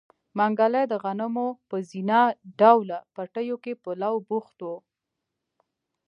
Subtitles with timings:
[0.37, 2.19] منګلی د غنمو په زينه
[2.59, 4.69] ډوله پټيو کې په لو بوخت و.